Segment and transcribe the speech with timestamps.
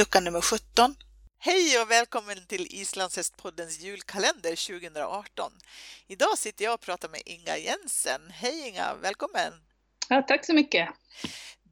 [0.00, 0.94] lucka nummer 17.
[1.38, 5.52] Hej och välkommen till Islandshästpoddens julkalender 2018.
[6.06, 8.20] Idag sitter jag och pratar med Inga Jensen.
[8.30, 9.52] Hej Inga, välkommen!
[10.08, 10.88] Ja, tack så mycket!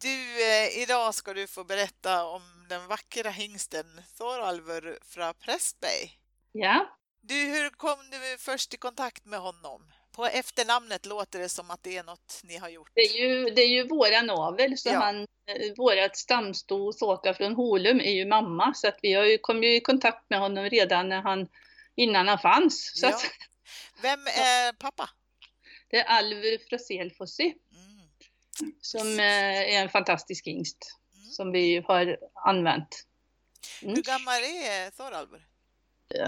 [0.00, 3.86] Du, eh, idag ska du få berätta om den vackra hingsten
[4.18, 6.18] Thoralfur från Prästberg.
[6.52, 6.98] Ja.
[7.20, 9.92] Du, hur kom du först i kontakt med honom?
[10.12, 12.90] På efternamnet låter det som att det är något ni har gjort.
[12.94, 14.98] Det är ju, det är ju våran avel, så ja.
[15.00, 15.26] han,
[15.76, 19.76] vårat stamsto Såka från Holum är ju mamma, så att vi har ju, kom ju
[19.76, 21.48] i kontakt med honom redan när han,
[21.94, 22.92] innan han fanns.
[23.02, 23.08] Ja.
[23.08, 23.30] att,
[24.02, 25.10] Vem är pappa?
[25.90, 27.54] det är Alver Froselfossi
[28.60, 28.74] Mm.
[28.80, 31.30] som eh, är en fantastisk hingst Mm.
[31.30, 33.06] som vi har använt.
[33.82, 33.94] Mm.
[33.94, 35.46] Hur gammal är Thoralfur?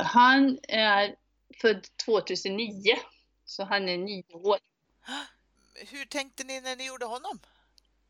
[0.05, 1.15] Han är
[1.61, 2.97] född 2009,
[3.45, 4.59] så han är nio år.
[5.75, 7.39] Hur tänkte ni när ni gjorde honom?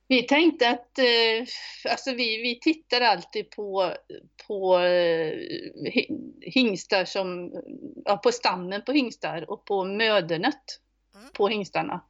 [0.08, 1.46] Vi tänkte att eh,
[1.92, 3.94] alltså vi, vi tittar alltid på,
[4.46, 5.32] på eh,
[5.94, 7.52] hi- hingstar som,
[8.04, 10.80] ja, på stammen på hingstar och på mödernet
[11.16, 11.30] Mm.
[11.32, 12.04] på hingstarna.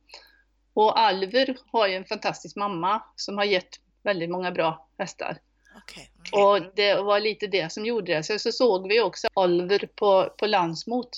[0.74, 3.68] Och Alver har ju en fantastisk mamma som har gett
[4.02, 5.38] väldigt många bra hästar.
[5.76, 6.10] Okej.
[6.32, 8.22] Och det var lite det som gjorde det.
[8.22, 11.08] Sen så såg vi också Alver på, på landsmot.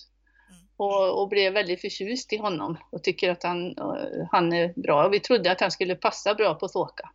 [0.79, 0.91] Mm.
[0.91, 5.07] Och, och blev väldigt förtjust i honom och tycker att han, eh, han är bra.
[5.07, 7.11] Och vi trodde att han skulle passa bra på Såka.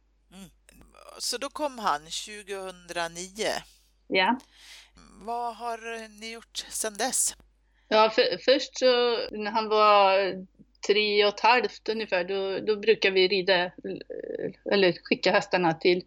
[1.17, 3.47] Så då kom han 2009.
[4.07, 4.39] Ja.
[5.21, 7.35] Vad har ni gjort sedan dess?
[7.87, 10.33] Ja, för, först så när han var
[10.87, 13.71] tre och ett halvt ungefär, då, då brukar vi rida
[14.71, 16.03] eller skicka hästarna till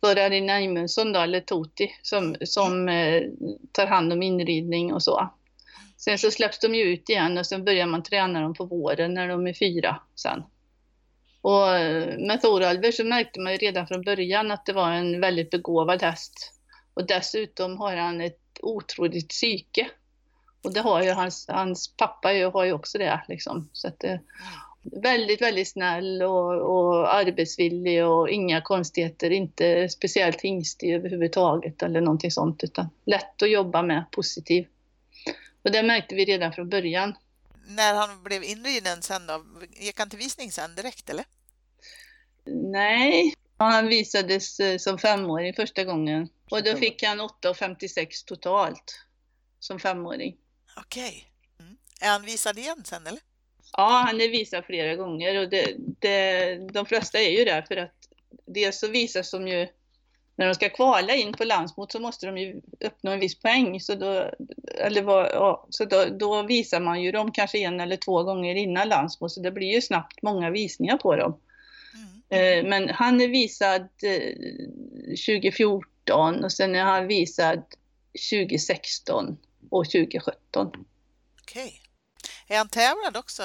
[0.00, 3.22] förare Naimensson då, eller Toti, som, som eh,
[3.72, 5.30] tar hand om inridning och så.
[6.06, 9.14] Sen så släpps de ju ut igen och sen börjar man träna dem på våren
[9.14, 10.42] när de är fyra sen.
[11.40, 15.20] Och eh, med Thoralver så märkte man ju redan från början att det var en
[15.20, 16.52] väldigt begåvad häst.
[16.94, 19.88] Och dessutom har han ett otroligt psyke.
[20.64, 23.68] Och det har ju hans, hans pappa ju, har ju också det liksom.
[23.72, 24.20] Så att det,
[25.02, 29.30] väldigt, väldigt snäll och, och arbetsvillig och inga konstigheter.
[29.30, 34.66] Inte speciellt hingstig överhuvudtaget eller någonting sånt utan lätt att jobba med, positiv.
[35.66, 37.16] Och det märkte vi redan från början.
[37.66, 41.24] När han blev inriden sen då, gick han till visning sen direkt eller?
[42.44, 46.28] Nej, han visades eh, som femåring första gången.
[46.50, 49.00] Och då fick han 8,56 totalt
[49.58, 50.36] som femåring.
[50.76, 51.32] Okej.
[51.60, 51.76] Mm.
[52.00, 53.20] Är han visad igen sen eller?
[53.72, 57.76] Ja, han är visad flera gånger och det, det, de flesta är ju där för
[57.76, 58.08] att
[58.46, 59.68] dels så visas de ju
[60.36, 63.80] när de ska kvala in på landsmot så måste de ju uppnå en viss poäng.
[63.80, 64.30] Så, då,
[64.74, 68.54] eller vad, ja, så då, då visar man ju dem kanske en eller två gånger
[68.54, 71.40] innan landsmot så det blir ju snabbt många visningar på dem.
[72.30, 72.64] Mm.
[72.64, 74.34] Eh, men han är visad eh,
[75.26, 77.62] 2014 och sen är han visad
[78.32, 79.36] 2016
[79.70, 80.70] och 2017.
[81.42, 81.80] Okej.
[82.48, 83.42] Är han tävlad också?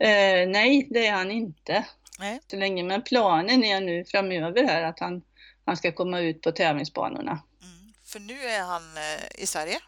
[0.00, 1.84] Eh, nej, det är han inte.
[2.18, 2.40] Nej.
[2.50, 5.22] Så länge, men planen är nu framöver här att han,
[5.64, 7.42] han ska komma ut på tävlingsbanorna.
[7.62, 7.92] Mm.
[8.04, 9.78] För nu är han eh, i Sverige?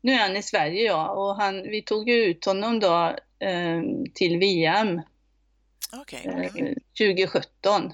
[0.00, 3.82] Nu är han i Sverige ja, och han, vi tog ju ut honom då eh,
[4.14, 5.00] till VM
[5.92, 6.22] Okej.
[6.24, 6.74] eh, Mm.
[6.98, 7.92] 2017.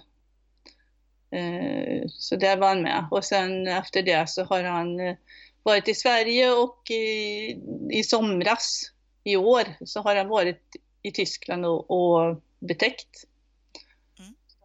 [1.30, 3.08] Eh, så där var han med.
[3.10, 5.16] Och sen efter det så har han eh,
[5.62, 7.50] varit i Sverige och i,
[7.90, 8.92] i somras
[9.24, 13.24] i år så har han varit i Tyskland och, och betäckt.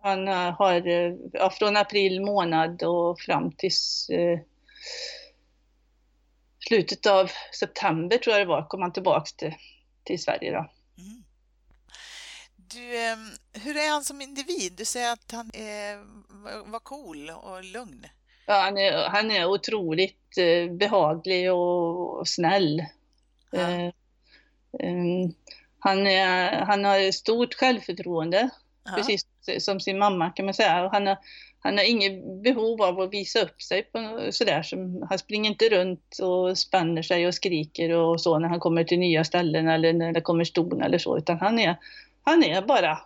[0.04, 4.40] Han eh, har eh, ja, från april månad och fram tills eh,
[6.68, 9.54] slutet av september tror jag det var kom han tillbaks till,
[10.04, 10.70] till Sverige då.
[11.02, 11.24] Mm.
[12.56, 14.74] Du, ehm, hur är han som individ?
[14.78, 15.98] Du säger att han är,
[16.72, 18.06] var- cool och lugn.
[18.46, 22.86] Ja, han, är, han är otroligt eh, behaglig och, och snäll.
[23.52, 23.60] Ja.
[23.60, 23.92] Eh,
[24.80, 25.34] em,
[25.80, 28.50] han, är, han har stort självförtroende,
[28.86, 28.92] Ja.
[28.96, 29.26] precis
[29.60, 30.86] som sin mamma kan man säga.
[30.86, 31.18] Och Han har,
[31.60, 34.64] han har inget behov av att visa upp sig på, sådär.
[34.64, 38.84] Som, han springer inte runt och spänner sig och skriker och så när han kommer
[38.84, 41.18] till nya ställen eller när det kommer ston eller så.
[41.18, 41.76] Utan han är,
[42.24, 43.00] han är bara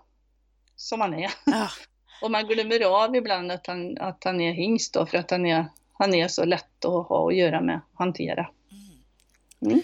[0.76, 1.32] som han är.
[1.46, 1.70] Ja.
[2.22, 5.46] Och man glömmer av ibland att han, att han är hingst då, för att han
[5.46, 8.50] är, han är så lätt att ha att göra med, hantera.
[8.72, 9.72] Mm.
[9.74, 9.84] Mm.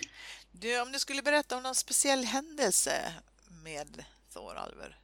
[0.52, 2.92] Du, om du skulle berätta om någon speciell händelse
[3.64, 4.98] med Thoralver?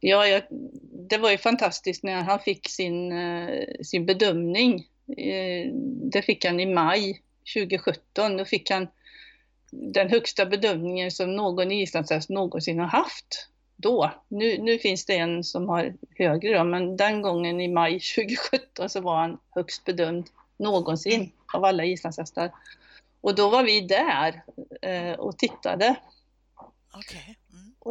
[0.00, 0.42] Ja, jag,
[1.08, 4.86] det var ju fantastiskt när han fick sin, eh, sin bedömning.
[5.16, 5.72] Eh,
[6.12, 7.22] det fick han i maj
[7.54, 8.36] 2017.
[8.36, 8.88] Då fick han
[9.70, 13.48] den högsta bedömningen som någon islandshäst någonsin har haft.
[13.76, 14.12] då.
[14.28, 18.88] Nu, nu finns det en som har högre då, men den gången i maj 2017
[18.88, 22.52] så var han högst bedömd någonsin av alla islandshästar.
[23.20, 24.42] Och då var vi där
[24.82, 25.96] eh, och tittade.
[26.98, 27.34] Okay.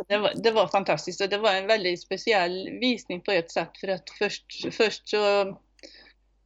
[0.07, 3.77] Det, var, det var fantastiskt och det var en väldigt speciell visning på ett sätt
[3.77, 5.57] för att först, först så,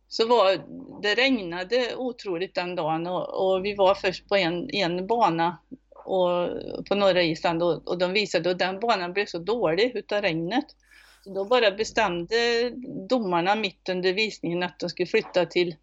[0.07, 0.65] så var
[1.01, 5.57] det regnade otroligt den dagen och, och vi var först på en, en bana
[6.05, 6.49] och,
[6.87, 10.65] på norra Island och, och de visade och den banan blev så dålig utav regnet.
[11.23, 12.69] Så då bara bestämde
[13.09, 15.75] domarna mitt under visningen att de skulle flytta till,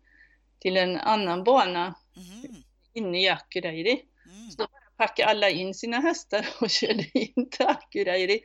[0.58, 2.54] till en annan bana mm.
[2.92, 4.02] inne i Akureyri.
[4.26, 4.50] Mm.
[4.50, 4.66] Så
[4.98, 8.40] packade alla in sina hästar och körde in till Akureyri.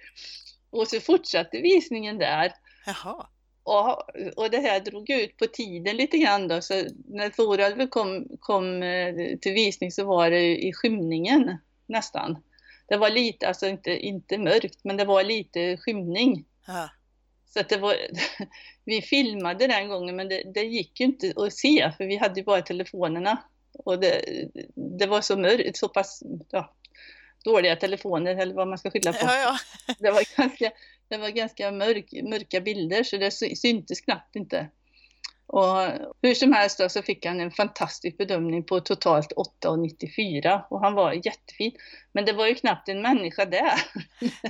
[0.69, 2.53] Och så fortsatte visningen där.
[2.85, 3.27] Jaha.
[3.63, 6.73] Och, och det här drog ut på tiden lite grann då, så
[7.07, 12.43] när Thoralv kom, kom eh, till visning så var det i skymningen nästan.
[12.87, 16.45] Det var lite, alltså inte, inte mörkt, men det var lite skymning.
[16.67, 16.89] Ja.
[17.45, 17.95] Så att det var,
[18.85, 22.39] vi filmade den gången men det, det gick ju inte att se för vi hade
[22.39, 23.43] ju bara telefonerna.
[23.73, 24.21] Och det,
[24.75, 26.73] det var så mörkt, så pass ja,
[27.43, 29.25] dåliga telefoner eller vad man ska skylla på.
[29.25, 29.57] Ja, ja.
[29.99, 30.71] Det var ganska,
[31.07, 34.69] det var ganska mörk, mörka bilder så det syntes knappt inte.
[35.47, 35.77] Och
[36.21, 39.33] hur som helst då, så fick han en fantastisk bedömning på totalt
[39.63, 41.71] 8,94 och han var jättefin.
[42.11, 43.73] Men det var ju knappt en människa där.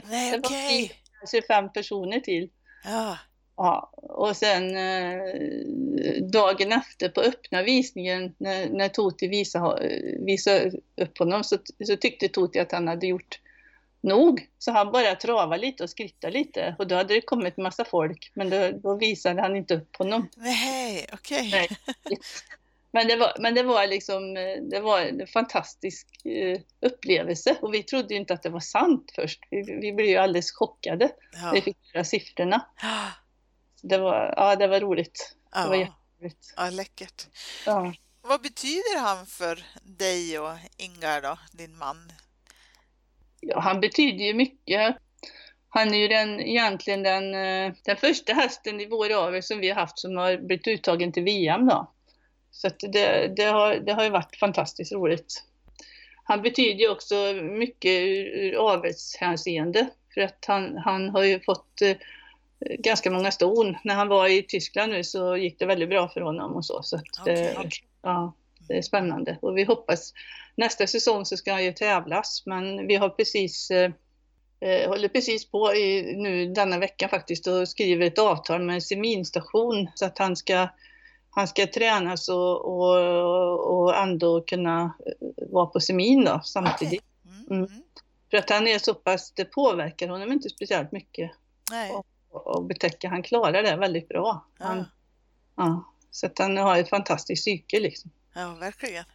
[0.09, 0.89] Nej, det okay.
[1.21, 2.49] var 25 personer till.
[2.83, 3.17] Ja.
[3.57, 10.71] Ja, och sen eh, dagen efter på öppna visningen när, när Toti visade, visade
[11.01, 11.57] upp honom så,
[11.87, 13.39] så tyckte Toti att han hade gjort
[14.01, 14.47] nog.
[14.59, 18.31] Så han började trava lite och skritta lite och då hade det kommit massa folk
[18.33, 20.29] men då, då visade han inte upp honom.
[20.35, 21.47] Nej, okej.
[21.47, 21.67] Okay.
[22.95, 24.33] Men det, var, men det var liksom,
[24.71, 29.39] det var en fantastisk eh, upplevelse och vi trodde inte att det var sant först.
[29.49, 31.45] Vi, vi blev ju alldeles chockade ja.
[31.45, 32.65] när vi fick höra siffrorna.
[33.83, 35.35] Det var, ja, det var roligt.
[35.51, 35.61] Ja.
[35.61, 36.53] Det var jätteroligt.
[36.57, 37.27] Ja, läckert.
[37.65, 37.93] Ja.
[38.21, 42.11] Vad betyder han för dig och Ingar då, din man?
[43.39, 44.95] Ja, han betyder ju mycket.
[45.69, 49.69] Han är ju den, egentligen den, eh, den första hästen i vår avel som vi
[49.69, 51.91] har haft som har blivit uttagen till VM då.
[52.51, 55.43] Så det, det, har, det har ju varit fantastiskt roligt.
[56.23, 61.81] Han betyder ju också mycket ur, ur avelshänseende för att han, han har ju fått
[61.81, 61.97] eh,
[62.79, 63.75] ganska många ston.
[63.83, 66.83] När han var i Tyskland nu så gick det väldigt bra för honom och så.
[66.83, 67.69] så okay, okay.
[68.01, 68.33] Ja,
[68.67, 70.13] det är spännande och vi hoppas
[70.55, 73.91] nästa säsong så ska han ju tävlas men vi har precis eh,
[74.59, 78.81] eh, håller precis på i, nu denna vecka faktiskt och skriver ett avtal med en
[78.81, 80.67] seminstation så att han ska
[81.35, 87.03] han ska tränas och, och, och ändå kunna eh, vara på semin då, samtidigt.
[87.25, 87.57] Okay.
[87.57, 87.69] Mm.
[87.69, 87.83] Mm.
[88.31, 91.31] För att han är så pass, det påverkar honom inte speciellt mycket.
[91.71, 91.91] Nej.
[91.91, 92.05] Och,
[92.53, 94.47] och betäcka, han klarar det väldigt bra.
[94.59, 94.65] Ja.
[94.65, 94.85] Han,
[95.55, 98.11] ja, så att han har ett fantastiskt psyke liksom.
[98.33, 99.05] Ja, verkligen.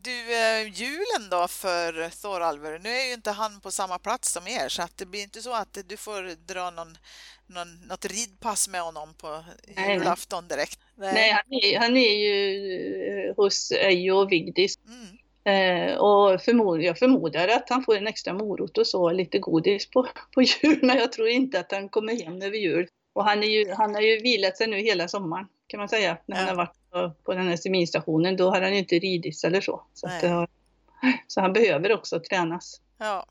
[0.00, 4.46] Du, eh, julen då för Thoralver, nu är ju inte han på samma plats som
[4.46, 6.98] er så att det blir inte så att du får dra någon,
[7.46, 9.44] någon, något ridpass med honom på
[9.76, 9.94] Nej.
[9.94, 10.80] julafton direkt.
[10.96, 14.78] Nej, han, är, han är ju eh, hos Ejo och Vigdis.
[14.86, 15.15] Mm.
[15.46, 19.90] Eh, och förmod, jag förmodar att han får en extra morot och så, lite godis
[19.90, 22.88] på, på jul, men jag tror inte att han kommer hem över jul.
[23.12, 26.18] Och han, är ju, han har ju vilat sig nu hela sommaren kan man säga,
[26.26, 28.36] när han har varit på, på den här seminstationen.
[28.36, 29.86] Då har han ju inte ridits eller så.
[29.94, 30.48] Så, har,
[31.26, 32.80] så han behöver också tränas.
[32.98, 33.26] Ja,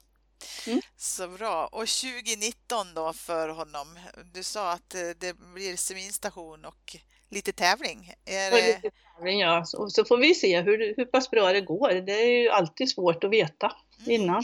[0.67, 0.81] Mm.
[0.98, 1.65] så bra.
[1.65, 4.00] Och 2019 då för honom?
[4.34, 6.95] Du sa att eh, det blir seminstation och
[7.35, 8.13] lite tävling.
[8.25, 8.67] Är Och det...
[8.67, 9.65] lite tävling, ja.
[9.65, 11.89] så, så får vi se hur, hur pass bra det går.
[11.89, 14.21] Det är ju alltid svårt att veta Mm.
[14.21, 14.43] innan.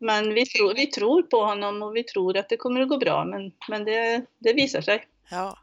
[0.00, 2.98] Men vi tror, vi tror på honom och vi tror att det kommer att gå
[2.98, 3.24] bra.
[3.24, 5.06] Men, men det, det visar sig.
[5.30, 5.58] Ja.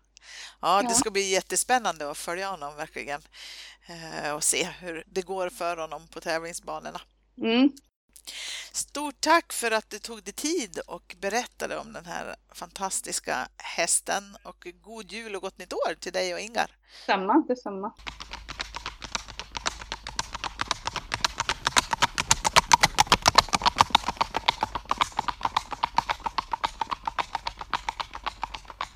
[0.61, 3.21] ja, det ska bli jättespännande att följa honom verkligen
[3.87, 7.01] eh, och se hur det går för honom på tävlingsbanorna.
[7.41, 7.71] Mm.
[8.71, 14.37] Stort tack för att du tog dig tid och berättade om den här fantastiska hästen
[14.43, 16.71] och god jul och gott nytt år till dig och Ingar.
[17.05, 17.93] Samma, detsamma.